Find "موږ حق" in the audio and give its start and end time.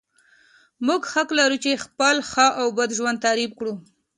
0.87-1.29